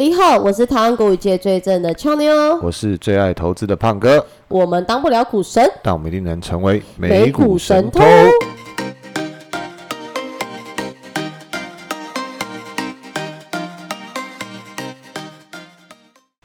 [0.00, 8.00] 你好，我是台湾股语界最正的俏妞，我是最爱投资的胖哥，我们当不了股神，但我们一定能成为美股神偷。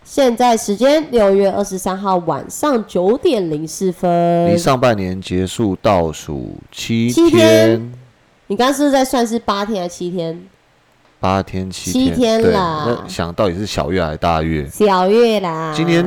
[0.04, 7.94] 现在时间六月二十三号晚上九点零四分，离上半年结束倒数七七天天，
[8.48, 10.44] 你刚刚是不是在算是八天还是七天？
[11.24, 14.68] 八天七七天对，啦那想到底是小月还是大月？
[14.68, 16.04] 小月啦，今天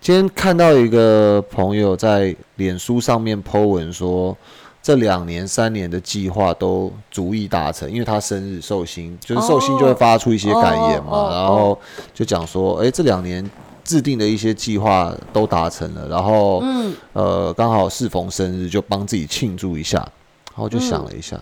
[0.00, 4.34] 今天看到一个朋友在脸书上面 po 文说，
[4.82, 11.78] 这两年三年的计划都逐一达成，因为他生日寿星，就是寿星就会发出一些感言嘛，然后
[12.14, 13.44] 就讲说，哎、这两年
[13.84, 21.38] 制定的一些计划都达成了，然后嗯，呃刚好适逢生日，就帮自己庆祝一下，然后就想了一下，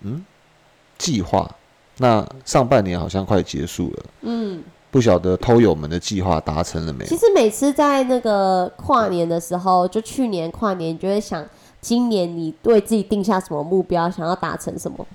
[0.00, 0.24] 嗯，
[0.96, 1.46] 计划，
[2.02, 7.04] 那上半年好像快结束了，嗯，不晓得偷友们的计划达成了没？
[7.04, 11.44] 其实每次在那个跨年的时候，就去年跨年，你就会想，
[11.82, 15.06] 今年你对自己定下什么目标，想要达成什么。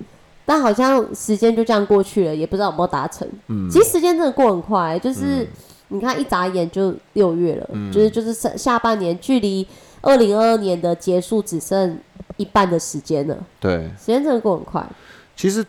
[0.46, 3.28] 但好像时间就这样过去了，也不知道有没有达成。
[3.48, 5.48] 嗯其实时间真的过很快，就是、
[5.88, 9.68] 你看一眨眼就六月了，嗯就是就是下下半年距离
[10.02, 11.98] 二零二二年的结束只剩
[12.38, 14.88] 一半的时间了，对，时间真的过很快。
[15.36, 15.66] 其实，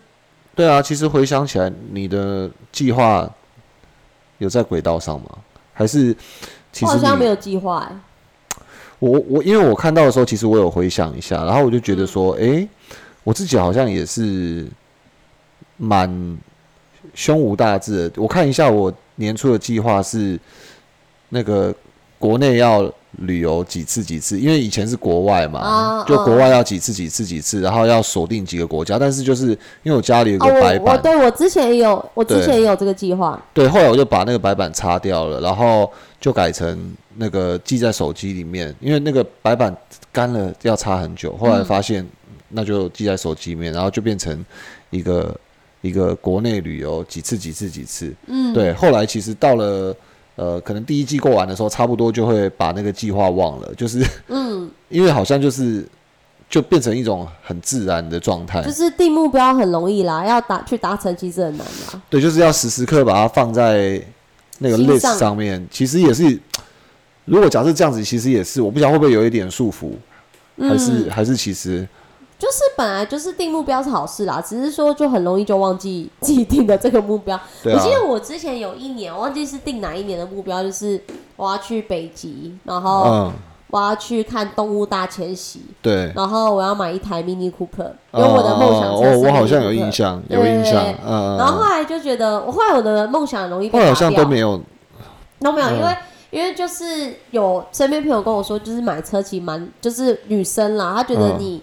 [0.57, 3.31] 对啊，其实回想起来，你的计划
[4.39, 5.29] 有在轨道上吗？
[5.75, 6.17] 还是
[6.73, 8.61] 其实好像没有计划、欸，
[8.99, 12.69] 我我因为我看到的时候，其实我有回想一下，然后我就觉得说，嗯诶，
[13.23, 14.67] 我自己好像也是
[15.77, 16.39] 蛮
[17.15, 18.23] 胸无大志的。
[18.23, 20.41] 我看一下我年初的计划是
[21.29, 21.75] 那个
[22.19, 29.49] 国内要旅游几次几次，因为以前是国外嘛，啊就国外要几次几次几次，然后要锁定几个国家，但是就是
[29.83, 39.75] 因为我家里有哦，个白板，我我对我之前也有，我之前也有这个计划，对，后来我就把那个白板擦掉了，然后就改成那个记在手机里面，因为那个白板
[40.13, 42.07] 干了要擦很久，后来发现
[42.51, 44.45] 那就记在手机里面，然后就变成
[44.91, 45.35] 一个
[45.81, 49.97] 一个国内旅游几次几次几次，嗯，对，后来其实到了
[50.37, 55.87] 呃可能第一季过完的时候，差不多就会把那个计划忘了， 就是嗯， 因为好像就是
[56.49, 62.03] 就变成一种很自然的状态就，是定目标很容易啦，要达去达成其实很难啦。
[62.09, 64.01] 对，就是要时时刻把它放在
[64.59, 65.67] 那个 list 上上面。
[65.71, 66.39] 其实也是，
[67.25, 69.91] 如果假设这样子，其实也是，我不晓得会不会有一点束缚，
[70.69, 71.87] 还是、嗯还是其实
[72.39, 77.35] 就是本来就是定目标是好事啦，只是说就很容易就忘记自己定的这个目标。
[77.37, 77.43] 啊。
[77.65, 81.03] 我记，得我之前有一年，我忘记是定哪一年的目标，就是
[81.37, 83.33] 我要去北极，然后嗯，
[83.71, 86.13] 我要去看动物大迁徙，对。
[86.15, 94.11] 然后我要买一台 Mini Cooper，因为我的梦想是我我好像有印象，有印象对，嗯，然后后来就觉得，我后来我的梦想很容易被后来好打掉。
[94.11, 94.61] 像都没有，
[95.41, 95.77] 都没有，嗯。
[95.79, 95.97] 因为
[96.31, 101.61] 因为就是有身边朋友跟我说，就是买车其实蛮就是女生啦，她觉得嗯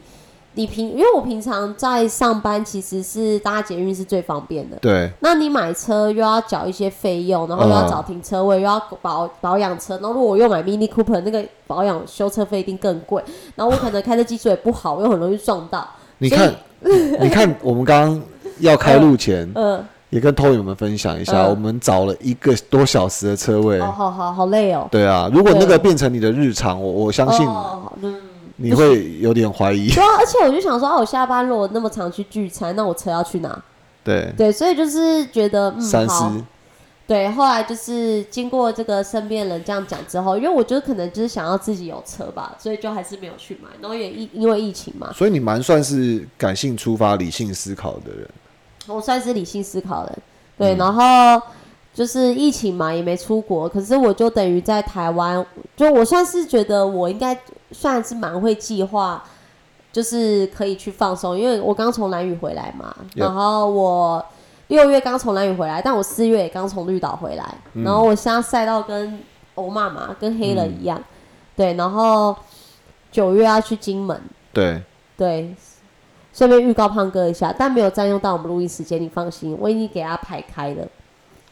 [0.56, 4.78] 你、平，因为我平常在上班其实是搭捷运是最方便的。
[4.78, 13.24] 对那你买车又要缴一些费用，然后又要嗯找停车位，又要保保养车，然后如果我又买 Mini Cooper，那个保养修车费一定更贵，
[13.56, 15.88] 然后我可能开的技术也不好，又很容易撞到。
[16.20, 16.54] 你看，
[17.20, 18.22] 你看，我们刚刚
[18.60, 24.88] 要开路前， 嗯，也跟偷友们分享一下，嗯我们找了一个多小时的车位哦，，好好好累哦。
[24.92, 28.16] 对啊，如果那对个变成你的日常，我我相信哦，嗯。
[28.58, 33.64] 你会有点怀疑，对啊，而且我就想说，啊，我下班如果那么常去聚餐，那我车要去哪？
[34.04, 36.44] 对，对，所以就是觉得，嗯，三好思，
[37.08, 43.70] 对，后来就是经过这个身边人这样讲之后，因为我觉得可能就是想要自己有车吧，所以就还是没有去买。
[43.82, 48.30] 然后也疫因为疫情嘛，所以你蛮算是感性出发、理性思考的人。
[48.88, 50.18] 我算是理性思考的，
[50.58, 51.42] 对，然后
[51.94, 55.46] 就是疫情嘛，也没出国，可是我就等于在台湾，
[55.76, 57.38] 就我算是觉得我应该
[57.72, 59.24] 算是蛮会计划，
[59.92, 64.26] 就是可以去放松，因为我刚从蓝屿回来嘛，然后我
[64.70, 67.84] 六月刚从蓝屿回来，但我四月也刚从绿岛回来，嗯。
[67.84, 69.20] 然后我现在晒到跟
[69.54, 71.00] 欧妈妈跟黑了一样，
[71.56, 72.36] 对，然后
[73.12, 74.20] 九月要去金门，
[74.52, 74.82] 对，
[75.16, 75.56] 对，
[76.34, 80.88] 顺便预告胖哥一下，但没有占用到我们录音时间，你放心，我已经给他排开了。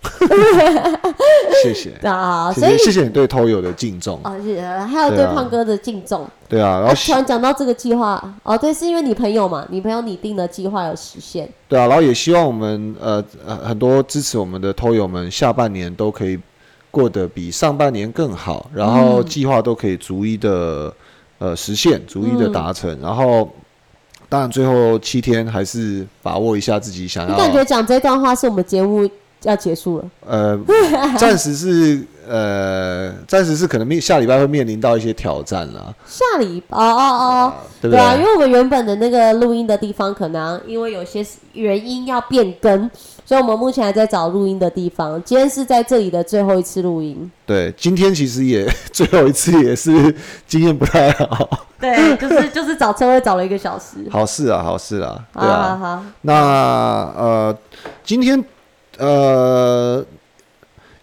[1.63, 4.19] 谢谢， 啊，谢所以谢谢谢你对偷友的敬重。
[4.23, 6.27] 啊，谢谢还有对胖哥的敬重。
[6.49, 11.47] 对啊，然啊，后突然讲到这个计划，哦，对，是因为你朋友嘛，你朋友拟定的计划有实现。
[11.67, 16.39] 对啊，然后也希望我们呃呃很多支持我们的偷友们，下半年都可以
[16.89, 20.91] 过得比上半年更好，然后计划都可以逐一的
[21.37, 23.47] 呃实现，逐一的达成，然后。
[24.29, 27.35] 当然，最后七天还是把握一下自己想要。
[27.35, 29.05] 你感觉讲这段话是我们节目
[29.43, 30.05] 要结束了。
[30.27, 30.59] 呃，
[31.17, 38.25] 暂时是呃，暂时是可能面下礼拜会面临到一些挑战啦，下礼哦哦哦，对不对啊，因对？
[38.27, 42.89] 为我们原本的那个录音的地方，可能因为有些原因要变更，
[43.25, 45.21] 所以我们目前还在找录音的地方。
[45.23, 47.29] 今天是在这里的最后一次录音。
[47.45, 50.15] 对，今天其实也最后一次也是
[50.47, 54.07] 经验不太好，对，就是就是找车位找了一个小时。
[54.09, 55.77] 好事啊，好事啊，对好好啊。
[55.81, 56.33] 好，那
[57.17, 57.57] 呃，
[58.05, 58.41] 今天
[59.01, 60.05] 呃，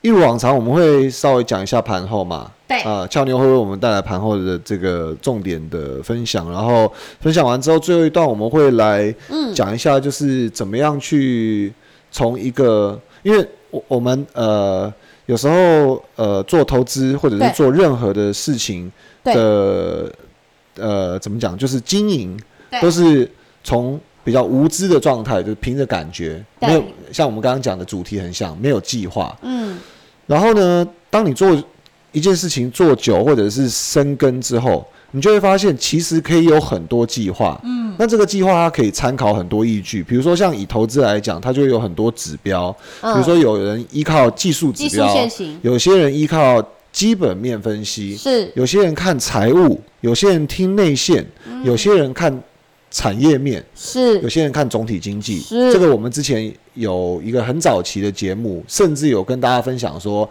[0.03, 2.53] 一如往常，我们会稍微讲一下盘后嘛。
[2.69, 2.81] 对。
[2.83, 6.91] 呃，俏妞会为我们带来盘后的这个重点的分享，然后
[7.21, 9.53] 分享完之后，最后一段我们会来嗯。
[9.53, 11.73] 讲一下，就是怎么样去
[12.13, 14.93] 从一个，因为我我们呃
[15.27, 18.91] 有时候呃做投资或者是做任何的事情
[19.25, 20.13] 对的
[20.77, 22.39] 呃怎么讲，就是经营
[22.71, 22.81] 对。
[22.81, 23.29] 都是
[23.65, 23.99] 从
[24.29, 29.35] 比较无知的状态，就是凭着感觉，没有像我们刚刚讲的主题很像，没有计划。
[29.41, 29.79] 嗯，
[30.27, 31.57] 然后呢，当你做
[32.13, 37.59] 一件事情做久或者是深耕之后，你就会发现其实可以有很多计划。
[37.65, 43.15] 嗯，那这个计划它可以参考很多依据，比如说像以投资来讲，它就有很多指标，嗯。
[43.15, 45.27] 比如说有人依靠技术指标，
[45.63, 52.43] 有些人依靠基本面分析，是有些人看财务，有些人听内线，嗯有些人看
[52.91, 55.41] 产业面是，有些人看总体经济。
[55.41, 60.29] 是这个我们之前有一个很早期的节目，甚至有跟大家分享说，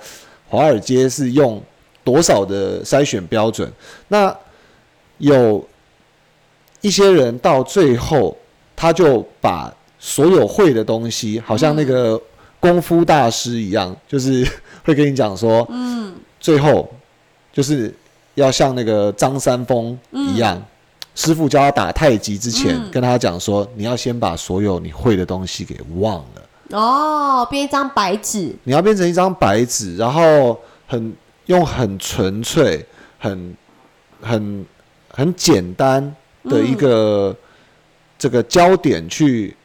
[0.48, 1.62] 华尔街是用
[2.04, 3.72] 多少的筛选标准。
[4.08, 4.36] 那
[5.20, 5.68] 有
[6.82, 8.36] 一些人到最后，
[8.76, 12.20] 他就把所有会的东西，好像那个
[12.60, 14.48] 功夫大师一样，就是
[14.84, 16.90] 会跟你讲说，嗯，最后
[17.54, 17.94] 就是
[18.34, 20.64] 要像那个张三丰一样。
[21.18, 22.92] 师傅教他打太极之前，嗯。
[22.92, 30.56] 跟他讲说：“你要先把所有你会的东西给忘了，哦，编一张白纸，你要变成一张白纸，然后
[30.86, 31.12] 很
[31.48, 32.86] 用很纯粹、
[33.18, 33.58] 很
[34.22, 34.66] 很
[35.10, 37.36] 很简单的一个、
[38.20, 39.58] 这个焦点去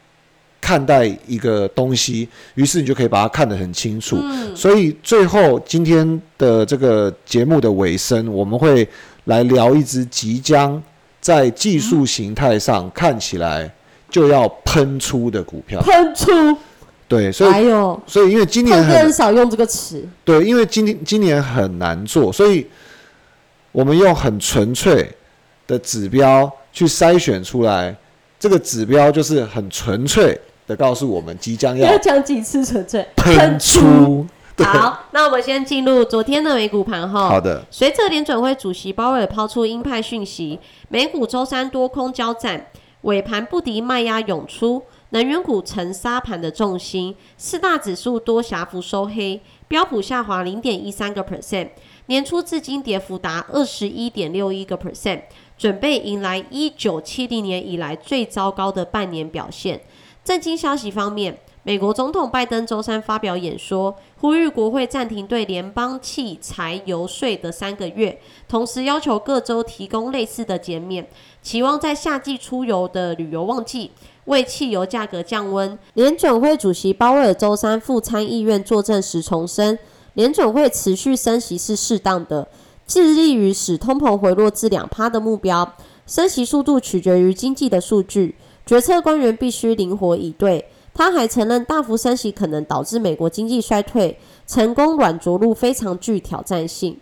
[0.59, 4.17] 看待一个东西，于是你就可以把它看得很清楚。
[4.55, 8.87] 所以最后今天的这个节目的尾声，我们会
[9.25, 10.81] 来聊一只即将
[11.23, 13.71] 在技术形态上看起来
[14.09, 15.81] 就要喷出的股票。
[15.81, 16.29] 喷出，
[17.07, 22.67] 对，所以还有所以因为今年很很少用这个词，对，因为今年今年很难做，所以
[23.71, 25.09] 我们用很纯粹
[25.65, 27.95] 的指标去筛选出来，
[28.37, 30.37] 这个指标就是很纯粹
[30.67, 34.27] 的告诉我们即将要要讲几次纯粹喷出。
[34.57, 37.27] 对，好，那我们先进入昨天的美股盘后。
[37.27, 40.59] 好的，随着联准会主席鲍威尔抛出鹰派讯息，
[40.89, 42.67] 美股周三多空交战，
[43.01, 51.69] 尾盘不敌卖压涌出，能源股成沙盘的重心，四大指数多狭幅收黑，标普下滑零点一三个 percent，
[52.05, 55.21] 年初至今跌幅达二十一点六一个 percent，
[55.57, 59.81] 准备迎来一九七零年以来最糟糕的半年表现。
[60.23, 68.17] 震惊消息方面，美国总统拜登周三发表演说，呼吁国会暂停对联邦汽柴油税的三个月，
[68.47, 71.05] 同时要求各州提供类似的减免，
[71.41, 73.91] 期望在夏季出游的旅游旺季
[74.23, 75.77] 为汽油价格降温。
[75.95, 79.77] 联准会主席鲍威尔周三赴参议院作证时重申，
[80.13, 82.47] 联准会持续升息是适当的，
[82.87, 85.69] 致力于使通膨回落至两趴的目标。
[86.07, 90.65] 升息速度取决于经济的数据，决策官员必须灵活以对。
[90.93, 96.97] 他还承认，大幅升息可能导致美国经济衰退，成功软着陆非常具挑战性。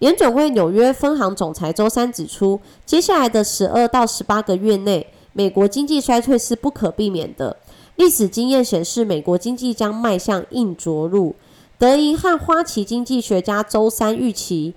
[0.00, 7.56] 联准会纽约分行总裁周三指出，接下来的十二到十八个月内，美国经济衰退是不可避免的。
[7.96, 11.36] 历史经验显示，美国经济将迈向硬着陆。
[11.78, 14.74] 德银和花旗经济学家周三预期，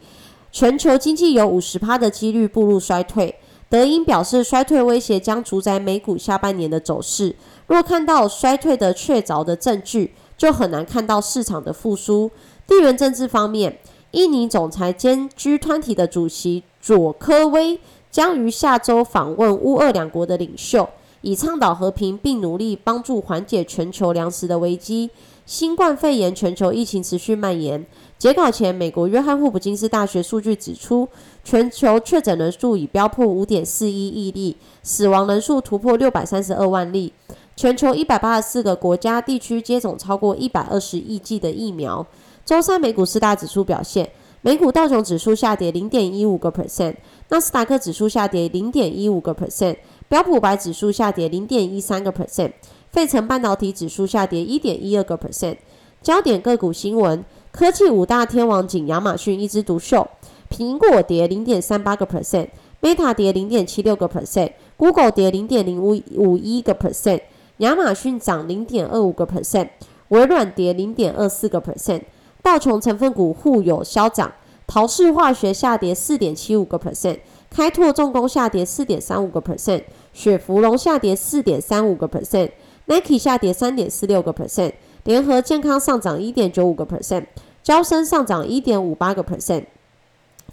[0.52, 3.36] 全球经济有五十趴的几率步入衰退。
[3.70, 7.36] 德银表示，衰退威胁将主宰美股下半年的走势。
[7.74, 12.30] 若看到衰退的确凿的证据，就很难看到市场的复苏。
[12.68, 13.80] 地缘政治方面，
[14.12, 17.80] 印尼总裁兼 G 团体的主席佐科威
[18.12, 20.88] 将于下周访问乌俄两国的领袖，
[21.22, 25.10] 以倡导和平，并努力帮助缓解全球粮食的危机。
[25.48, 27.84] 新冠肺炎全球疫情持续蔓延。
[28.20, 31.10] 截稿前，美国约翰霍普金斯大学数据指出，
[31.44, 37.12] 全球确诊人数已飙破五点四一亿例，死亡人数突破六百三十二万例。
[37.56, 42.06] 全球一百八十四个国家地区接种超过一百二十亿剂的疫苗。
[42.44, 44.10] 周三美股四大指数表现，
[44.42, 46.96] 美股道琼指数下跌零点一五个 percent，
[47.30, 49.78] 纳斯达克指数下跌零点一五个 percent，
[50.10, 52.52] 标普白指数下跌零点一三个 percent，
[52.90, 55.58] 费城半导体指数下跌一点一二个 percent。
[56.02, 60.06] 焦点个股新闻：科技五大天王仅亚马逊一枝独秀，
[60.50, 67.22] 苹果跌零点三八个 percent，Meta 跌零点七六个 percent，Google 跌零点零五五一个 percent，
[67.63, 69.70] 亚马逊涨零点二五个 percent，
[70.10, 72.01] 微软跌零点二四个 percent。
[72.41, 74.34] 道琼成分股互有消涨，
[74.67, 84.74] 陶氏化学下跌四点七五个 percent，开拓重工下跌四点三五个 percent，雪芙蓉下跌四点三五个 percent，Nike 下跌三点四六个 percent。
[85.05, 87.25] 联合健康上涨一点九五个 percent，
[87.63, 89.65] 招生上涨一点五八个 percent，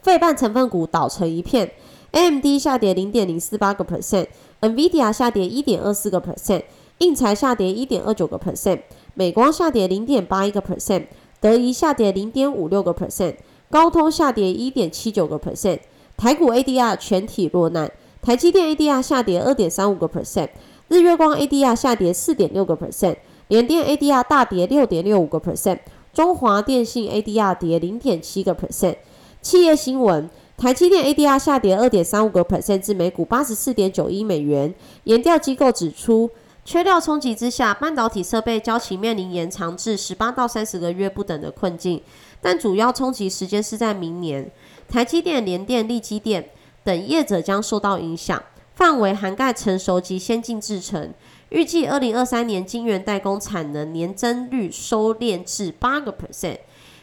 [0.01, 1.73] 费半成分股倒成一片
[2.13, 6.63] ，AMD 下跌零点零四八个 percent，NVIDIA 下跌一点二四个 percent，
[7.01, 8.81] 印材下跌一点二九个 percent，
[9.15, 11.07] 美光下跌零点八一个 percent，
[11.41, 13.35] 德仪下跌零点五六个 percent，
[13.71, 15.81] 高通下跌一点七九个 percent，
[16.17, 17.91] 台股 ADR 全体落难，
[18.23, 20.51] 台积电 ADR 下跌二点三五个 percent，
[20.89, 23.17] 日月光 ADR 下跌四点六个 percent。
[23.49, 25.81] 联电 ADR 大跌六点六五个 percent，
[26.13, 28.95] 中华电信 ADR 跌零点七个 percent。
[29.43, 34.73] 企业新闻：台积电 ADR 下跌二点三五个 percent 至每股八十四点九一美元。
[35.03, 36.31] 研调机构指出，
[36.71, 42.01] 缺料冲击之下，半导体设备交期面临延长至十八到三十个月不等的困境，
[42.41, 44.49] 但主要冲击时间是在明年。
[44.89, 46.49] 台积电、联电、力基电
[46.85, 48.41] 等业者将受到影响，
[48.77, 51.13] 范围涵盖成熟及先进制程。
[51.49, 56.59] 预计二零二三年晶圆代工产能年增率收敛至八个 percent。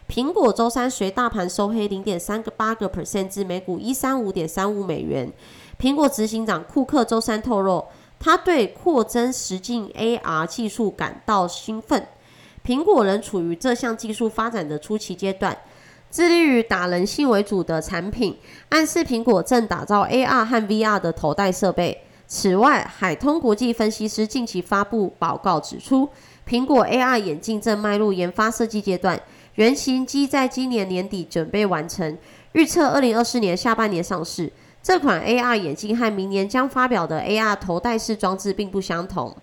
[0.07, 5.29] 苹果周三随大盘收黑零点三个八个 percent 至每股一三五点三五美元。
[5.77, 7.85] 苹果执行长库克周三透露，
[8.19, 12.07] 他对扩增实境 AR 技术感到兴奋。
[12.65, 15.57] 苹果仍处于这项技术发展的初期阶段，
[16.11, 18.37] 致力于打人性为主的产品，
[18.69, 22.01] 暗示苹果正打造 AR 和 VR 的头戴设备。
[22.27, 26.09] 此外，海通国际分析师近期发布报告指出，
[26.45, 29.17] 苹果 AR 眼镜正迈入研发设计阶段，
[29.55, 32.17] 原型机在今年年底准备完成，
[32.51, 34.51] 预测二零二四年下半年上市。
[34.87, 39.35] 这款 AR 眼镜和明年将发表的 AR 头戴式装置并不相同。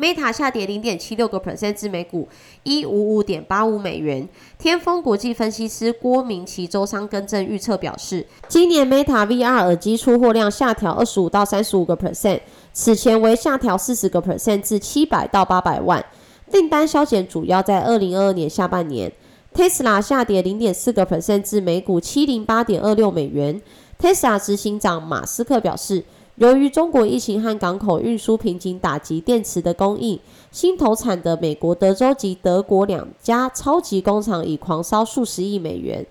[0.00, 2.26] Meta 下跌零点七六个 percent 至每股
[2.62, 4.26] 一五五点八五美元。
[4.58, 12.40] 天风国际分析师郭明奇周三更正预测表示，今年 Meta VR 耳机出货量下调二十五到三十五个 percent，
[12.72, 16.02] 此前为下调四十个 percent 至七百到八百万。
[16.50, 19.12] 订单削减主要在二零二二年下半年。
[19.54, 23.60] Tesla 下跌零点四个 percent 至每股七零八点二六美元。
[24.02, 26.04] Tesla 执行长马斯克表示。
[26.36, 30.18] 由于中国疫情和港口运输瓶颈打击电池的供应，
[30.50, 36.04] 新投产的美国德州及德国两家超级工厂已狂烧数十亿美元。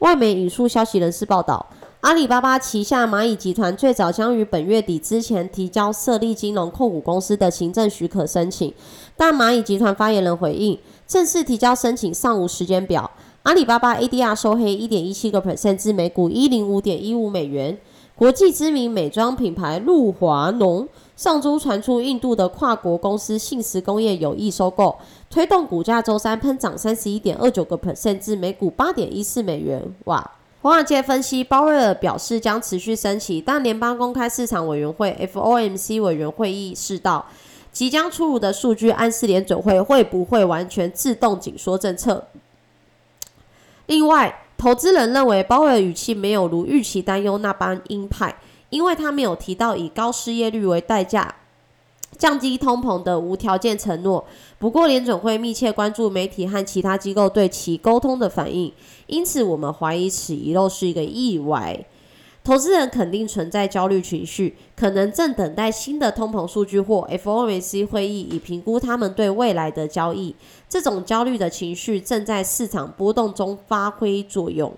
[0.00, 1.64] 外媒引述消息人士报道，
[2.00, 8.74] 阿里巴巴旗下蚂蚁集团最早将于本月底之前提交设立金融控股公司的行政许可申请，
[9.16, 10.76] 但蚂蚁集团发言人回应，
[11.06, 13.08] 正式提交申请尚无时间表。
[13.48, 17.78] 阿里巴巴 ADR 收黑一点一七个 percent 至每股一零五点一五美元。
[18.14, 20.86] 国际知名美妆品牌露华浓
[21.16, 24.94] 上周传出印度的跨国公司信实工业有意收购，
[25.30, 29.82] 推动股价周三喷涨三十一点二九个 percent 至每股八点一四美元。
[30.04, 30.32] 哇！
[30.60, 37.24] 华尔街分析，鲍威尔表示将持续升息，但联邦公开市场委员会 FOMC 委员会议示道，
[37.72, 42.22] 即将出炉的数据暗示联准会会不会完全自动紧缩政策。
[43.88, 44.42] 另外。
[44.60, 48.34] 投资人认为鲍威尔语气没有如预期担忧那般鹰派，
[48.70, 51.32] 因为他没有提到以高失业率为代价
[52.16, 54.24] 降低通膨的无条件承诺。
[54.58, 58.72] 不过，联准会密切关注媒体和其他机构对其沟通的反应，
[59.06, 61.86] 因此我们怀疑此遗漏是一个意外。
[62.48, 70.34] 投资人肯定存在焦虑情绪，可能正等待新的通膨数据或 FOMC 会议以评估他们对未来的交易。
[70.66, 74.72] 这种焦虑的情绪正在市场波动中发挥作用。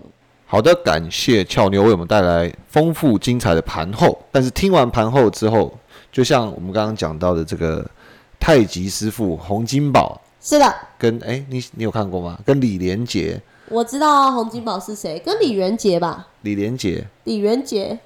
[0.45, 4.21] 好的，感谢俏妞为我们带来丰富精彩的盘后。
[4.33, 5.73] 但是听完盘后之后，
[6.11, 7.89] 就像我们刚刚讲到的这个
[8.37, 12.37] 太极师傅洪金宝，是的，跟哎你你有看过吗？
[12.45, 13.41] 跟李连杰。
[13.71, 16.27] 我知道洪金宝是谁，跟李元杰吧？
[16.41, 17.99] 李连杰，李元杰，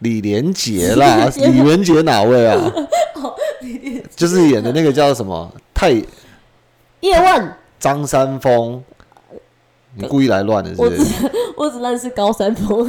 [0.00, 2.72] 李连杰啦， 李元杰哪位啊？
[4.16, 5.90] 就是演的那个叫什么太
[7.00, 8.82] 叶问，张三丰，
[9.96, 11.30] 你故意来乱的，是不是？
[11.56, 12.88] 我只 认识高山峰，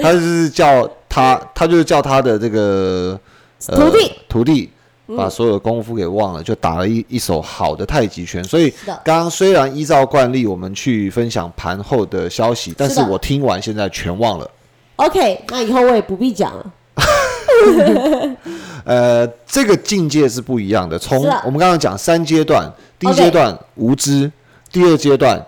[0.00, 3.18] 他就是叫他，他就是叫他的这个
[3.66, 4.70] 徒弟，徒弟。
[5.14, 8.42] 把所有的功夫给忘了，就打了一一手好的太极拳。
[8.42, 8.72] 所以
[9.04, 14.50] 刚刚虽然依照惯例我们去分享盘后的消息，但是我听完现在全忘了。
[14.96, 16.72] OK，那以后我也不必讲了。
[18.84, 20.98] 呃，这个境界是不一样的。
[20.98, 24.30] 从我们刚刚讲三阶段，第一阶段无知，
[24.72, 25.44] 第二阶段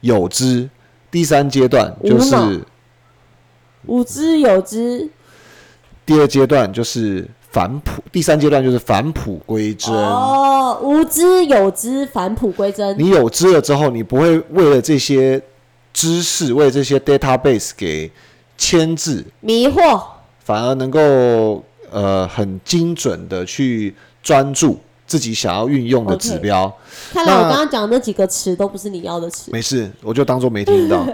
[0.00, 0.68] 有知，
[1.10, 2.64] 第三阶段就是
[3.86, 5.08] 无知有知，
[6.06, 9.94] 第二阶段就是返璞，第三阶段就是返璞归真。
[9.94, 12.98] 哦，无知有知，返璞归真。
[12.98, 15.40] 你有知了之后，你不会为了这些
[15.92, 18.10] 知识，为了这些 database 给
[18.56, 20.02] 牵制，迷惑，
[20.44, 24.78] 反而能够呃很精准的去专注
[25.08, 26.72] 自己想要运用的指标。
[27.12, 29.50] 看来我刚刚讲的那几个词都不是你要的词。
[29.50, 31.04] 没事，我就当做没听到。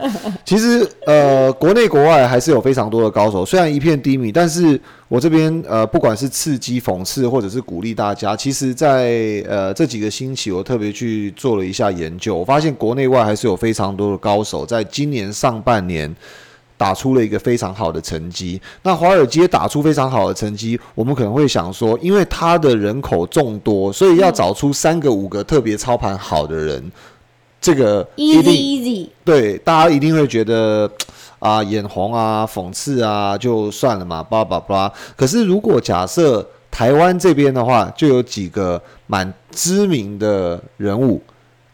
[0.45, 16.15] 其实呃，国内国外还是有非常多的高手，虽然一片低迷，但是我这边呃，不管是刺激、讽刺，或者是鼓励大家，其实在呃这几个星期，我特别去做了一下研究，我发现国内外还是有非常多的高手，在今年上半年。
[16.77, 18.61] 打出了一个非常好的成绩。
[18.83, 26.93] 那华尔街打出非常好的成绩，我们可能会想说，因为它的人口众多，所以要找出三个、五个特别操盘好的人，
[27.61, 30.91] 这个一 Easy 定 easy，对，大家一定会觉得
[31.39, 34.93] 啊眼红啊、讽刺啊，就算了嘛，巴拉巴拉。
[35.17, 41.23] 可是如果假设台湾这边的话，就有几个蛮知名的人物，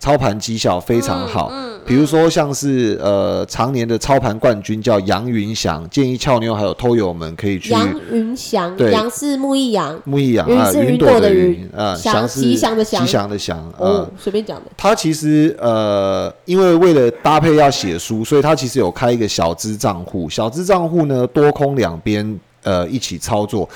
[0.00, 1.52] 操盘绩效非常好。
[1.86, 13.74] 比如说像是呃常年的操盘冠军叫杨云翔，建议俏妞还有偷友们可以去杨云翔，对杨是木易杨，木易杨啊，云朵的云云啊，祥祥是吉祥的祥吉祥的祥啊。
[13.78, 14.70] 哦，随便讲的。
[14.76, 20.28] 他其实呃，因为为了搭配要写书，所以他其实有开一个小资账户。
[20.28, 23.68] 小资账户呢，多空两边呃一起操作。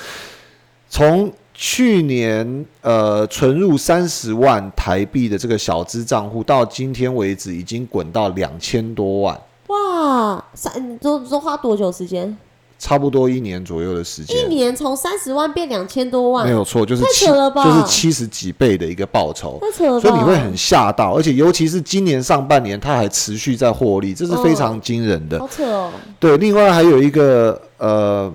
[0.89, 12.37] 从去年呃存入三十万台币的这个小资账户，到今天为止已经滚到两千多万，哇，三都都花多久时间？
[12.77, 14.53] 差不多一年左右的时间一。
[14.53, 19.57] 年从三十万变两千多万，没有错，就是太七扯了吧就是七十几倍的一个报酬。
[19.61, 20.01] 太扯了吧？
[20.01, 25.39] 所以你会很吓到，而且尤其是今年上半年，它还持续在获利，这是非常惊人的。
[25.39, 25.89] 好扯哦。
[26.19, 28.31] 对，另外还有一个呃，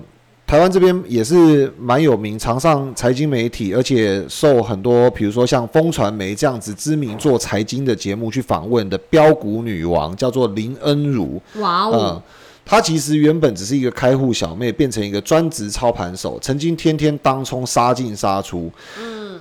[0.51, 11.41] 台湾这边也是蛮有名，常上财经媒体，而且受很多比如说像风传媒这样子知名做财经的节目去访问的标股女王，叫做林恩如。
[11.55, 12.21] 嗯哇哦，，
[12.65, 18.69] 她其实原本只是一个开户小妹，变成一个专职操盘手，曾经天天当冲杀进杀出。
[18.99, 19.39] 嗯，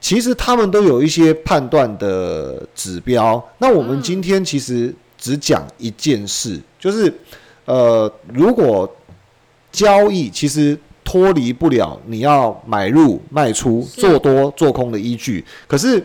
[0.00, 3.46] 其实他们都有一些判断的指标。
[3.58, 7.12] 那我们今天其实只讲一件事，就是
[7.66, 8.90] 呃，如果
[9.72, 16.02] 交易其实脱离不了你要买入、卖出、做多、做空的依据，可是。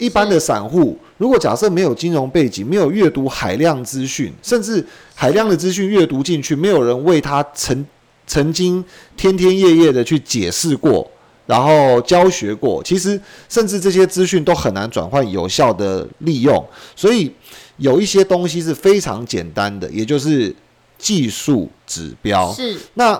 [0.00, 7.84] 一般的散户，如果假设没有金融背景，没有阅读海量资讯，甚至海量的资讯阅读进去，没有人为他曾
[8.24, 8.84] 曾经
[9.16, 11.04] 天天夜夜的去解释过，
[11.46, 16.64] 然后教学过，其实甚至这些资讯都很难转换有效的利用。
[16.94, 17.32] 所以
[17.78, 20.54] 有一些东西是非常简单的，也就是
[20.98, 22.52] 技术指标。
[22.52, 23.18] 是那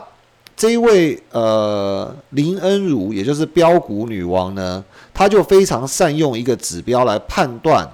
[0.57, 7.89] 这一位呃林恩如，也就是标股女王呢，她就非常善用一个指标来判断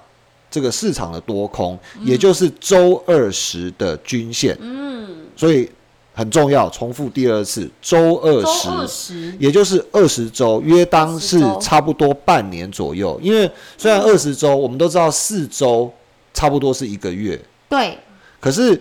[0.50, 4.56] 这个市场的多空，也就是周二十的均线。
[4.60, 5.68] 嗯，所以
[6.14, 9.34] 很重要，重复第二次，周二十。
[9.38, 13.20] 也就是二十周，约当是差不多半年左右。
[13.22, 15.92] 因为虽然二十周，我们都知道四周
[16.32, 17.98] 差不多是一个月，对，
[18.40, 18.80] 可是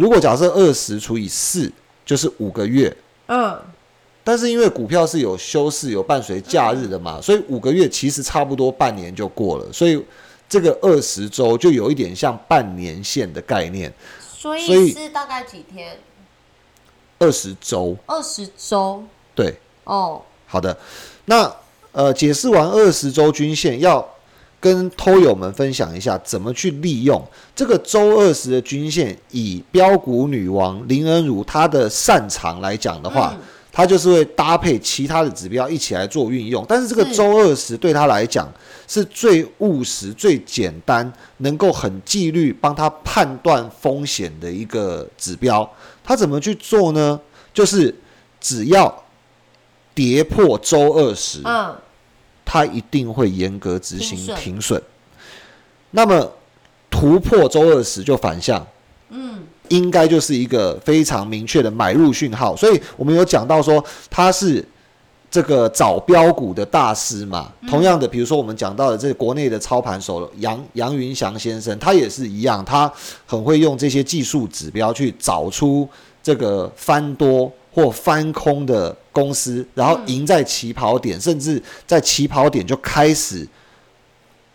[0.00, 1.70] 如果假设二十除以四
[2.06, 3.60] 就是五个月，嗯，
[4.24, 10.02] 但是因为股票是有休市、有伴随假日的嘛，所以五个月其实差不多半年就过了，所以
[10.48, 13.92] 这个二十周就有一点像半年线的概念。
[14.18, 15.98] 所所以是大概几天？
[17.18, 19.04] 二十周，二十周？
[19.34, 20.74] 对，哦，好的。
[21.26, 21.54] 那
[21.92, 24.02] 呃，解释完二十周均线，要
[24.60, 27.20] 跟偷友们分享一下怎么去利用
[27.56, 29.16] 这个周二十的均线。
[29.30, 33.40] 以标股女王林恩如她的擅长来讲的话，嗯
[33.72, 36.64] 她就是会搭配其他的指标一起来做运用。
[36.68, 38.52] 但是这个周二十对她来讲
[38.88, 45.68] 是最务实、最简单，能够很纪律帮她判断风险的一个指标。
[46.02, 47.18] 她怎么去做呢？
[47.54, 47.94] 就是
[48.40, 49.04] 只要
[49.94, 51.74] 跌破周二十，嗯，
[52.52, 54.82] 它一定会严格执行停损停损。
[55.92, 56.28] 那么
[56.90, 58.66] 突破周二十就反向，
[59.10, 62.56] 嗯，应该就是一个非常明确的买入讯号。
[62.56, 64.64] 所以我们有讲到说他是
[65.30, 67.52] 这个找标股的大师嘛。
[67.68, 72.92] 同样的，比如说我们讲到的这个国内的操盘手杨杨云祥先生，他也是一样，他
[73.26, 75.88] 很会用这些技术指标去找出
[76.20, 83.46] 这个翻多或翻空的公司，然后赢在起跑点，甚至在起跑点就开始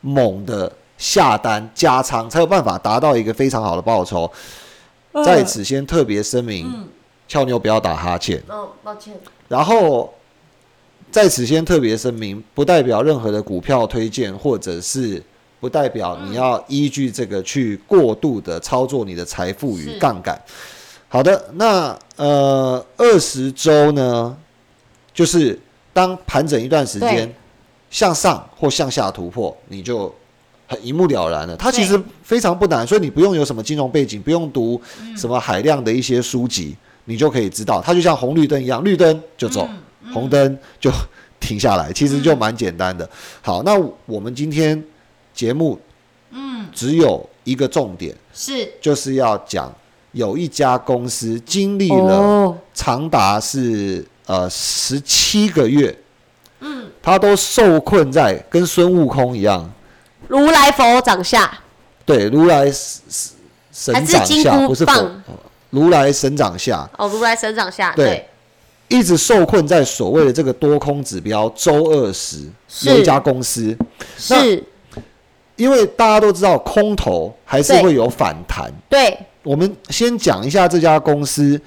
[0.01, 4.29] 猛的下单加仓，才有办法达到一个非常好的报酬。
[5.23, 6.89] 在此先特别声明，
[7.27, 8.41] 俏妞不要打哈欠。
[8.47, 9.13] 哦，抱歉。
[9.47, 10.13] 然后
[11.09, 15.23] 在此先特别声明，不代表任何的股票推荐，或者是
[15.61, 20.37] 不代表你要依据这个去过度的操作你的财富与杠杆。
[21.07, 24.35] 好的，那呃二十周呢，
[25.13, 25.57] 就是
[25.93, 27.33] 当盘整一段时间，
[27.89, 30.13] 向上或向下突破，你就
[30.67, 31.55] 很一目了然了。
[31.55, 34.81] 它其实非常不难，所以你不用有什么金融背景，不用读
[35.15, 39.69] 什么海量的一些书籍，你就可以知道，它就像红绿灯一样，绿灯就走，
[40.11, 40.91] 红灯就
[41.39, 43.09] 停下来，其实就蛮简单的。
[43.41, 43.73] 好，那
[44.05, 44.83] 我们今天
[45.33, 45.79] 节目，
[46.31, 48.69] 嗯，只有一个重点，是。
[48.81, 49.73] 就是要讲
[50.15, 55.93] 有一家公司经历了哦，长达是呃十七个月，
[56.61, 59.69] 嗯，他都受困在跟孙悟空一样，
[60.29, 61.59] 如来佛掌下，
[62.05, 63.13] 对，如来神
[63.73, 65.11] 神掌下，不是佛，
[65.69, 68.05] 如来神掌下，哦，如来神掌下，对。
[68.05, 68.29] 对，
[68.87, 72.49] 一直受困在所谓的这个多空指标周二十，
[72.83, 73.77] 有一家公司，
[74.17, 74.63] 是，
[75.57, 79.17] 因为大家都知道空头还是会有反弹，对。
[79.45, 81.59] 我们先讲一下这家公司，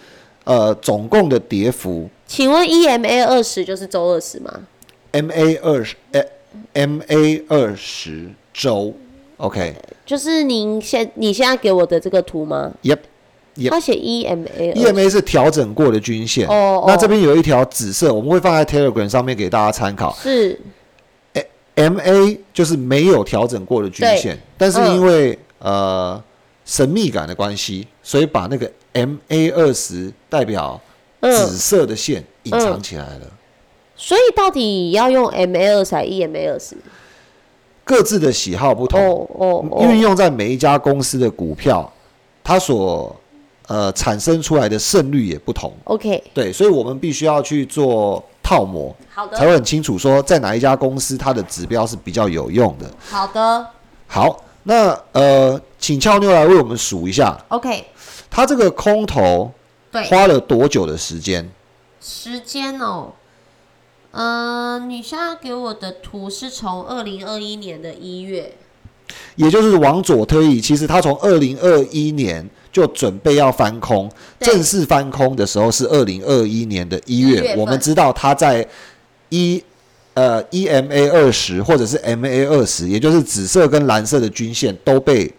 [0.44, 2.06] 呃，总共的跌幅。
[2.26, 4.52] 请问 EMA 二十就是周二十吗
[5.12, 6.22] ？，MA 二十，呃
[6.74, 8.92] ，MA 二十周
[9.36, 12.98] ，OK，就是您现你现在给我的这个图吗？Yep
[13.56, 20.14] Yep 它写 EMA，EMA 是调整过的均线，哦哦那这边有一条紫色，我们会放在 Telegram 上面给大家参考。
[20.20, 20.60] 是。
[21.76, 26.20] MA 就是没有调整过的均线，但是因为、呃
[26.68, 30.78] 神秘感的关系，所以把那个 MA 二十代表
[31.22, 33.26] 紫嗯，色的线隐藏起来了。
[33.96, 36.76] 所以到底要用 MA 二十还是 EMA 二十？
[37.84, 41.90] 各自的喜好不同，哦哦哦，运用在每一家公司的股票，
[42.44, 43.16] 它所
[43.66, 45.72] 呃产生出来的胜率也不同。
[45.84, 52.86] OK，对，所以我们必须要去做套模，好的，才会很清楚说在哪一家公司它的指标是比较有用的。
[53.08, 53.66] 好的
[54.06, 57.86] 好，那呃，请俏妞来为我们数一下，，OK，
[58.28, 59.50] 它这个空头
[59.90, 61.50] 对，花了多久的时间？
[61.98, 63.12] 时间哦，
[64.10, 68.52] 嗯、你现在给我的图是从二零二一年的一月，
[69.36, 74.52] 也就是往左推移，其实他从二零二一年就准备要翻空，对。
[74.52, 77.28] 正式翻空的时候是二零二一年的一月。
[77.28, 77.58] 一月份。
[77.60, 78.68] 我们知道它在
[79.30, 79.64] 一
[80.12, 85.32] 呃 EMA 二十或者是 MA 二十，也就是紫色跟蓝色的均线都被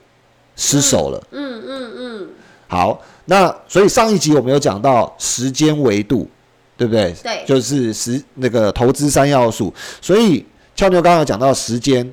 [0.60, 1.24] 失手了。
[1.32, 2.30] 嗯嗯嗯，
[2.67, 6.30] 好，那所以上一集我们有讲到时间维度，
[6.76, 7.15] 对不对？
[7.24, 7.43] 对。
[7.48, 9.74] 就是时那个投资三要素。
[10.02, 10.45] 所以
[10.76, 12.06] 俏妞刚刚有讲到时间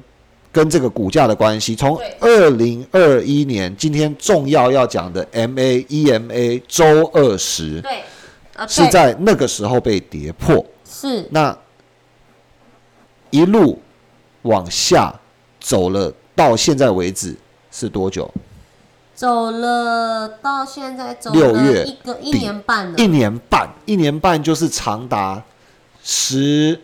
[0.53, 2.17] 跟这个股价的关系，从对。
[2.21, 8.03] 二零二一年今天重要要讲的 MA EMA 周二十对，
[8.55, 11.27] 呃，是在那个时候被跌破，是。
[11.31, 11.57] 那
[13.31, 13.79] 一路
[14.43, 15.13] 往下
[15.61, 17.37] 走了，到现在为止
[17.79, 18.33] 是多久？
[19.15, 25.43] 走了到现在走了六月一个一年半了一，年半，一年半就是长达
[26.03, 26.81] 十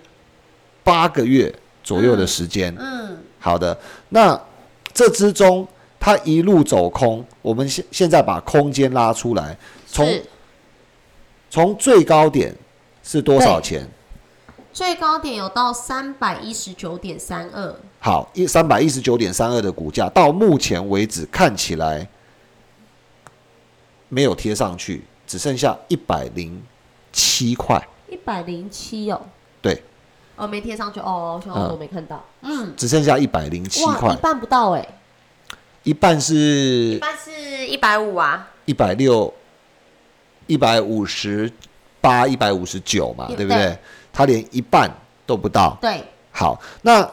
[0.85, 2.74] 八个月左右的时间。
[2.78, 3.78] 嗯，好的，
[4.11, 4.38] 那
[4.92, 5.66] 这之中
[5.98, 10.20] 它一路走空，我们现现在把空间拉出来，从
[11.48, 12.55] 从最高点
[13.02, 13.88] 是多少钱？
[14.74, 22.04] 最高点有到三百一十九点三二，好，一三百一十九点三二的股价，到目前为止看起来
[24.08, 26.60] 没有贴上去，只剩下一百零
[27.12, 27.80] 七块。
[28.08, 29.22] 一百零七哦，
[29.60, 29.80] 对，
[30.34, 31.70] 哦没贴上去哦，我想嗯。
[31.70, 34.84] 我没看到，嗯，只剩下一百零七哇，块一，半不到哎，
[35.84, 39.32] 一半是一半是一百五啊，一百六、
[40.48, 41.48] 一百五十
[42.00, 43.78] 八、一百五十九嘛，对对不对？
[44.12, 44.92] 它连一半
[45.24, 45.78] 都不到。
[45.80, 47.08] 对，好，那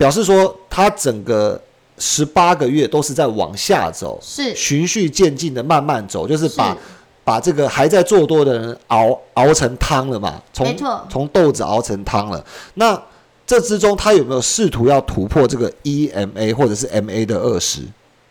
[0.00, 1.60] 表示说它整个
[1.98, 6.78] 十八个月都是在往下走，是循序渐进的慢慢走，就是把是
[7.22, 10.74] 把这个还在做多的人熬熬成汤了嘛，从
[11.10, 12.42] 从豆子熬成汤了。
[12.72, 12.98] 那
[13.46, 17.82] 这之中，他有没有试图要突破这个 EMA 或者是 MA 的二十？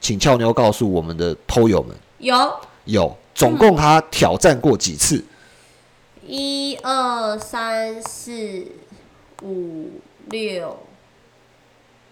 [0.01, 2.35] 请俏妞告诉我们的偷友们，有
[2.85, 5.23] 有总共他挑战过几次？
[6.25, 8.65] 一二三四
[9.43, 9.91] 五
[10.29, 10.75] 六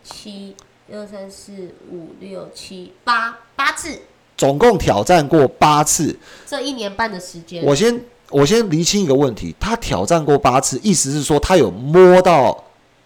[0.10, 0.56] 七，
[0.90, 1.52] 一二三四
[1.92, 4.00] 五六七八八次，
[4.38, 6.18] 总共挑战过八次。
[6.46, 12.64] 这一年半的时间，我先我先厘清一个问题，他挑战过八次，意思是说他有摸到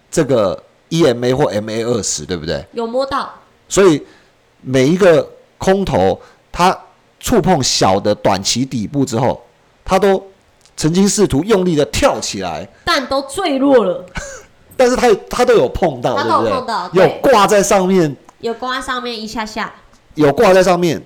[0.09, 2.63] 这个 EMA 或 MA 二十，对不对？
[2.73, 3.33] 有摸到，
[3.67, 4.05] 所以
[4.61, 6.19] 每一个空头，
[6.51, 6.77] 他
[7.19, 9.43] 触碰小的短期底部之后，
[9.85, 10.23] 他都
[10.75, 14.05] 曾经试图用力的跳起来，但都坠落了，
[14.81, 16.49] 但是他他都有碰到，它对不对？
[16.49, 19.71] 都有碰到有对挂在上面，有挂在上面一下下，
[20.15, 20.99] 有挂在上面，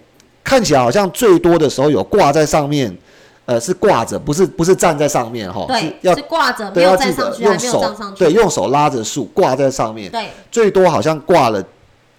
[0.46, 2.98] 看起来好像最多的时候有挂在上面，
[3.46, 11.62] 呃，是挂着，不是不是站在上面哈，是对，要是挂着，没，有站上去，还用手没有站上去，对，用手拉着树挂在上面，对，最多好像挂了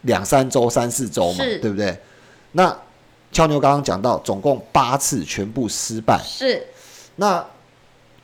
[0.03, 1.99] 两三周、三四周嘛，对不对？
[2.53, 2.77] 那
[3.33, 6.21] 俏妞刚刚讲到，总共八次全部失败。
[6.23, 6.66] 是，
[7.16, 7.42] 那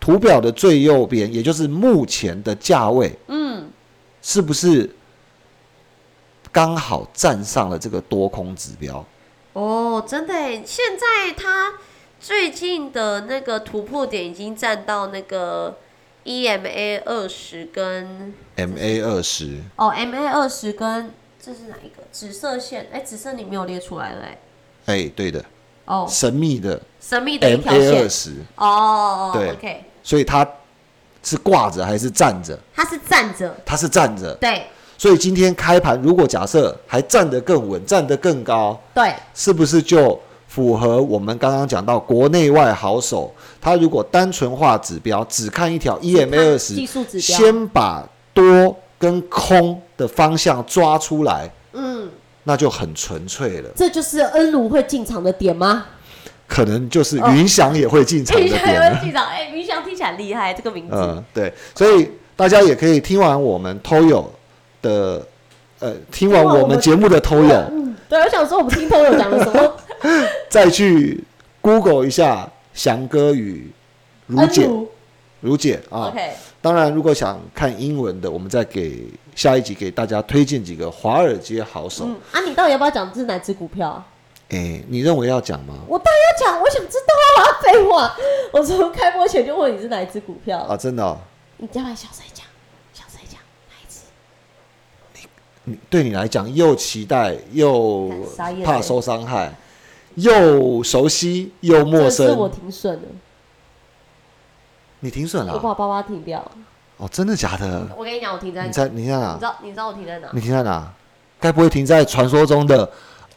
[0.03, 3.71] 图表的最右边，也就是目前的价位，嗯，
[4.21, 4.91] 是不是
[6.51, 9.07] 刚好站上了这个多空指标？
[9.53, 11.75] 哦，真的耶，现在它
[12.19, 15.79] 最近的那个突破点已经站到那个
[16.25, 22.03] EMA 二十跟 MA 二十，哦 MA 二十跟这是哪一个？
[22.11, 24.38] 紫色线，哎，紫色你没有列出来了哎，
[24.87, 25.45] 哎，对的，
[25.85, 29.49] 哦，神秘的神秘的一条线，十，哦哦对。
[29.49, 30.47] 哦，OK，所以他
[31.23, 32.59] 是挂着还是站着？
[32.75, 34.62] 他是站着，他是站着，对
[34.99, 43.33] 所以今天开盘，如果假设还站得更稳，站得更高，对，是不是就符合我们刚刚讲到国内外好手？
[43.61, 52.09] 他如果单纯化指标，只看一条 EMA 二技十，术指标，先把多跟空的方向抓出来，嗯，
[52.45, 53.71] 那就很纯粹了。
[53.75, 55.87] 这就是恩卢会进场的点吗？
[56.53, 58.95] 可能就是云翔也会进场的云翔点了。
[58.95, 64.31] 会进场，哎，云翔听起来厉害，这个名字，嗯，对，所以大家也可以听完我们偷友
[64.83, 65.27] 的，
[65.79, 69.73] 呃，听完我们节目的偷友，嗯，对，我想说我们听偷友讲了什么？
[70.51, 71.25] 再去
[71.62, 73.71] Google 一下翔哥与
[74.27, 74.69] 如姐
[75.41, 76.09] 如姐啊。
[76.09, 82.05] ，OK，当然，如果想看英文的，我们再给下一集给大家推荐几个华尔街好手。
[82.05, 84.07] 嗯，啊，你到底要不要讲这是哪只股票啊？
[84.53, 85.75] 哎、你认为要讲吗？
[85.88, 88.15] 我当然要讲，我想知道啊，废话，
[88.53, 91.19] 我从开播前就问你是哪一只股票，啊，真的、哦，
[91.57, 92.45] 你叫来小声讲？
[92.93, 94.01] 小声讲，哪一只？
[95.65, 98.11] 你对你来讲又期待又
[98.62, 99.55] 怕欸受伤害，
[100.17, 102.59] 又熟悉又陌生是我生。
[102.61, 103.09] 停损了，
[105.01, 106.45] 你停损了啊、我把爸爸停掉。
[106.99, 107.88] 哦，真的假的？
[107.97, 108.73] 我跟你讲，我停在你哪？
[108.73, 109.41] 在你在哪你知？
[109.41, 110.29] 道你知道我停在哪？
[110.35, 110.93] 你停在哪？
[111.41, 112.88] 该不会停在传说中的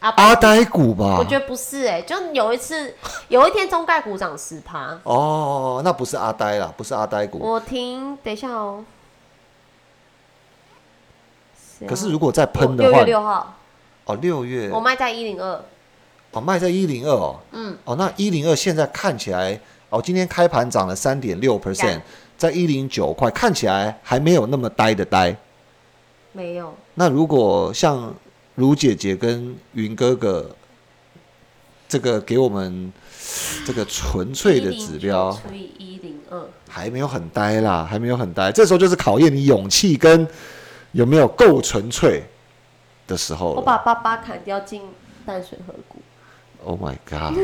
[0.06, 1.18] 阿阿呆股吧？
[1.18, 2.94] 我觉得不是哎、就有一次，
[3.28, 7.40] 有一天中概股涨十趴， 哦，那不是阿呆啦，不是阿呆股。
[7.40, 8.86] 我停，等一下哦。
[11.82, 11.88] 啊。
[11.88, 13.56] 可是如果再喷的六话，月六号，
[14.06, 14.70] 哦，六月。
[14.70, 15.64] 我卖在一零二，
[16.34, 22.00] 哦卖在一零二哦，嗯，哦那一零二现在看起来哦，今天开盘涨了三点六 percent，
[22.38, 25.36] 在一零九块，看起来还没有那么呆的呆。
[26.32, 28.14] 没有，那如果像
[28.56, 30.50] 如姐姐跟云哥哥，
[31.88, 32.92] 这个给我们
[33.66, 38.52] 这个纯粹的指标，除以一零二，还没有很呆啦，还没有很呆。
[38.52, 40.28] 这时候就是考验你勇气跟
[40.94, 42.24] 有没有够纯粹
[43.06, 43.56] 的时候了。
[43.56, 44.82] 我把八八砍掉进
[45.26, 46.00] 淡水河谷。
[46.64, 47.38] Oh my god！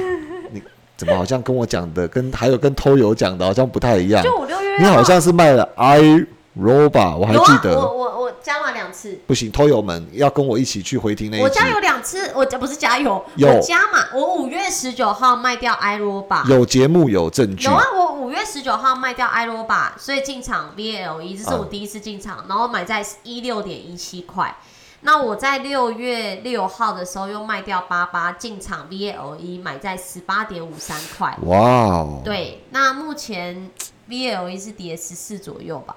[0.52, 0.63] 你
[0.97, 4.24] 怎么好像跟我讲的，跟还有跟偷油讲的好像不太一样？
[4.24, 6.26] 就五六月你好像是卖了 i
[6.60, 7.80] Roba，我还记得。
[7.80, 9.20] 我我我加码两次。
[9.26, 11.44] 不行，偷友们要跟我一起去回听那一集。
[11.44, 14.08] 我加油两次，我不是加油，有我加码。
[14.14, 17.72] 我五月十九号卖掉埃罗巴，有节目有证据有。
[17.72, 24.56] 啊，我五月十九号卖掉埃罗巴，所以进场 VLE，这是我啊第一次进场，然后买在一六点一七块。
[25.04, 31.36] 那我在六月六号的时候又卖掉八八，进场 VLE 买在十八点五三块。
[31.44, 32.22] 哇哦！
[32.24, 33.72] 对，那目前
[34.08, 35.96] VLE 是跌十四左右吧，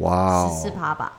[0.00, 0.72] 哇十四哦！
[0.78, 1.12] 趴吧。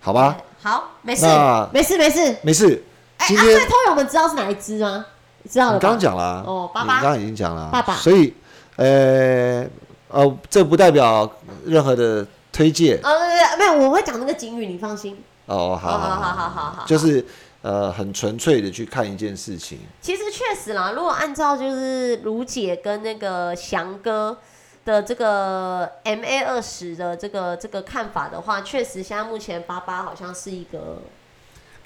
[0.00, 1.26] 好吧，好，没事，
[1.72, 2.36] 没事，没事。
[2.42, 2.84] 没事。
[3.16, 5.06] 哎，今天啊所以偷友我们知道是哪一只吗？
[5.48, 8.34] 知道了刚刚讲了啊哦爸爸你刚刚已经讲了啊，爸爸所以，
[8.76, 9.66] 呃
[10.08, 11.30] 呃，这不代表
[11.66, 15.22] 任何的推荐呃，没有，我会讲那个警语，你放心。
[15.46, 15.78] 哦。
[15.80, 17.24] 好好好好好好好就是
[17.62, 19.78] 呃，很纯粹的去看一件事情。
[20.00, 24.36] 其实确实啦，如果按照就是卢姐跟那个翔哥
[24.84, 30.98] 的这个 MA 二十的这个这个看法的话，确实现在目前八八好像是一个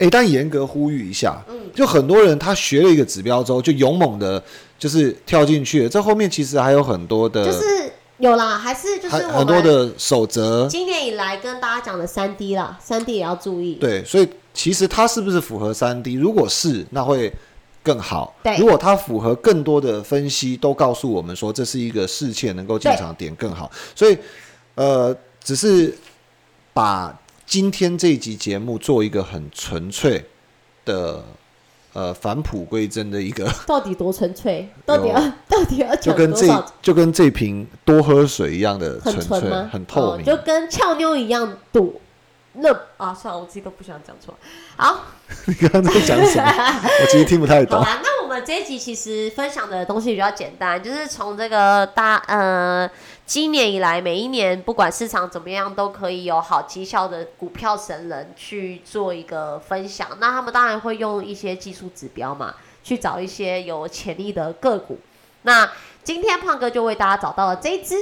[0.00, 4.40] 哎、但严格呼吁一下，嗯就很多人他学了一个指标之后，就勇猛的，
[4.78, 5.88] 就是跳进去了。
[5.88, 10.68] 这后面其实还有很多的，就是有啦，还是就是很多的守则。
[10.68, 13.74] 今年以来跟大家讲的三 D 啦，三 D 也要注意。
[13.74, 16.14] 对，所以其实它是不是符合三 D？
[16.14, 17.32] 如果是，那会
[17.88, 18.34] 更好。
[18.42, 23.70] 对如果它符合更多的分析，都告诉我们说这是一个事件能够进场点更好。
[23.94, 24.18] 所以，
[24.74, 25.96] 呃，只是
[26.74, 30.22] 把今天这一集节目做一个很纯粹
[30.84, 31.24] 的。
[31.94, 34.68] 呃，返璞归真的一个， 到底多纯粹？
[34.86, 35.14] 到底要
[35.48, 36.46] 到底要就跟这？
[36.80, 39.40] 就跟这瓶多喝水一样的纯粹
[39.72, 40.20] 很透明。
[40.20, 42.00] 哦就跟俏妞一样赌。
[42.60, 44.36] 那啊，算了，我自己都不想讲出来。
[44.76, 45.04] 好，
[45.46, 46.44] 你刚刚在讲什么？
[47.00, 47.78] 我其实听不太懂。
[47.80, 52.90] 好啦，那我们这一集其实分享的东西比较简单，就是从这个大呃
[53.26, 60.08] 今年以来，每一年不管市场怎么样，都可以有好绩效的股票神人去做一个分享。
[60.18, 64.98] 那他们当然会用一些技术指标嘛，去找一些有潜力的个股。
[65.42, 65.70] 那
[66.02, 67.94] 今天胖哥就为大家找到了这一支。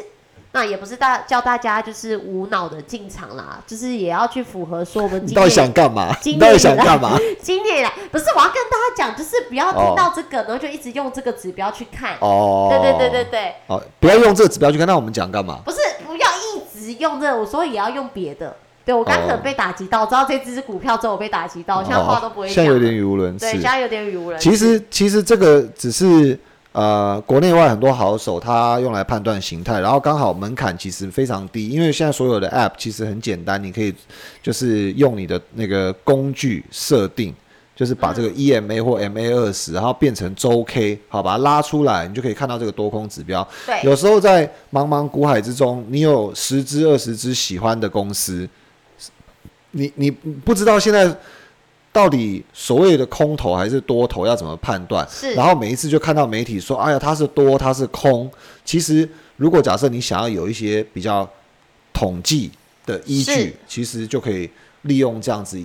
[0.52, 6.09] 那也不是大叫大家就是无脑的进场啦，就是也要去符合说我们你到底想干嘛？
[6.40, 7.18] 到底想干嘛？
[7.42, 12.16] 今年来，不是我要跟大家讲，就是不要听到这个，然后就一直用这个指标去看。
[12.20, 14.87] 哦，对对对对对，哦，不要用这个指标去看。
[14.87, 15.61] 那我们讲干嘛？
[15.64, 18.56] 不是不要一直用这个，我说也要用别的。
[18.85, 22.52] 对我刚可能被打击到，知道这只股票之后我被打击到，现在话都不会讲。
[22.52, 23.70] 哦现在有点语无伦次对，次现。
[23.70, 24.48] 在有点语无伦次。
[24.48, 26.38] 其实其实这个只是
[26.76, 33.94] 呃国内外很多好手他用来判断形态，然后刚好门槛其实非常低，因为现在所有的 App 其实很简单，你可以
[34.42, 37.34] 就是用你的那个工具设定。
[37.74, 43.46] 就是把这个 EMA 或 MA 二十，然后变成周 K，好，把它拉出来，你就可以看到这个多空指标。
[43.66, 48.48] 对有时候在茫茫股海之中，你有十只、二十只喜欢的公司，
[49.72, 51.14] 你你不知道现在
[51.96, 55.09] 到底所谓的空头还是多头要怎么判断？
[55.09, 58.30] 是然后每一次就看到媒体说：“哎呀，它是多，它是空。”
[58.66, 61.26] 其实，如果假设你想要有一些比较
[61.94, 62.50] 统计
[62.85, 64.50] 的依是据，其实就可以
[64.82, 65.59] 利用这样子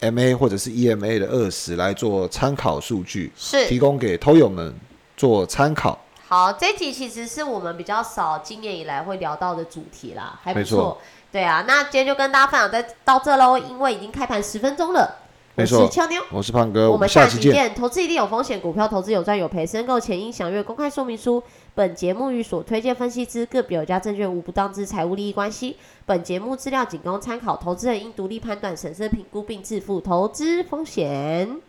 [0.00, 4.74] MA 或者是 EMA 的二十来做参考数据，是提供给偷友们
[5.14, 5.98] 做参考。
[6.26, 10.98] 好，这一集其实是我们比较少今年以来会聊到的主题啦，还不错。
[11.30, 15.18] 对啊，那今天就跟大家分享在到这喽，因为已经开盘十分钟了。
[15.60, 16.22] 没错我是俏妞。
[16.30, 17.52] 我是胖哥，我我们们下期见。
[17.52, 17.74] 期见。
[17.74, 21.42] 投资一定有风险，股票投资有赚有赔，申购前应详阅公开说明书。
[21.74, 25.76] 本节目与所推荐分析之个别有价证券无不当之财务利益关系。
[26.06, 31.60] 本节目资料仅供参考，投资人应独立判断、审慎评估并自负投资风险。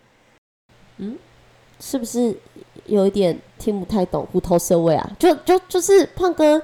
[0.96, 1.16] 嗯，
[1.78, 2.36] 是不是
[2.86, 5.10] 有一点听不太懂虎头蛇尾啊？
[5.18, 6.60] 就就就是胖哥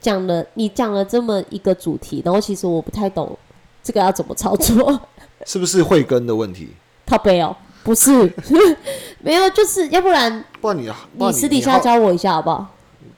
[0.00, 3.36] 讲了，你讲了这么一个主题，然后其实我不太懂
[3.82, 5.00] 这个要怎么操作。
[5.46, 6.70] 是不是慧根的问题？
[7.06, 8.32] 靠背哦，不是，
[9.20, 12.66] 没有，就是要不然不然你不然你私底下教我一下好不好？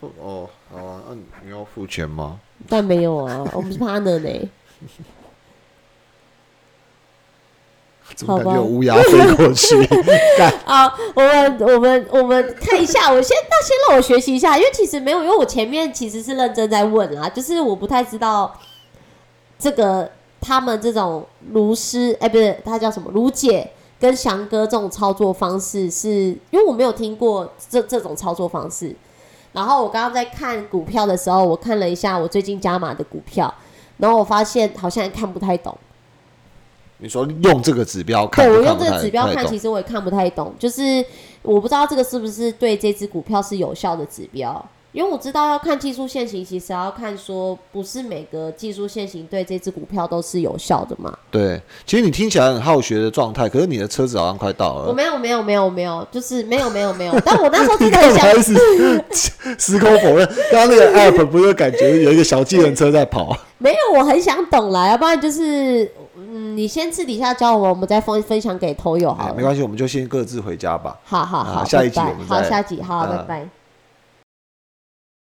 [0.01, 2.39] 不哦好啊，那你你要付钱吗？
[2.69, 4.51] 但没有啊，我们是 partner 呢。
[8.15, 9.87] 怎么感好吧觉有乌鸦飞过去？
[10.37, 18.55] 干好，我们我们我们看一下，我先那先让我学习一下，因为其实没有，因为我前面其实是认真在问啊，就是我不太知道
[19.59, 20.11] 这个
[20.43, 28.95] 他们这种卢师，哎、不是他叫什么卢姐跟翔哥这种操作方式是，因为我没有听过这这种操作方式。
[29.53, 33.55] 然后我刚刚在看股票的时候，我看了一下我最近加码的股票，
[33.99, 35.77] 然后我发现好像也看不太懂。
[36.99, 41.05] 你说用这个指标看，对我用这个指标看，其实我也看不太懂，就是
[41.43, 51.17] 我不知道这个是不是对这只股票是有效的指标，因为我知道要看技术线型，其实要看说不是每个技术线型对这只股票都是有效的嘛。
[51.31, 54.89] 对，其实你听起来很好学的状态，可是你的车子好像快到了。
[54.89, 59.05] 我没有没有没有没有，就是没有没有没有，但我那时候真你的很想干嘛一直
[59.59, 60.29] 矢口否认？
[60.51, 63.35] 刚刚那个 app 不是感觉有一个小计程车在跑？
[63.57, 70.99] 没有，我很想懂啦，要不然就是嗯，你先私底下教我们，我们再分分享给投友好没关系，我们就先各自回家吧。
[71.03, 73.62] 好好好，啊下一集好，我们再下集好，呃拜拜。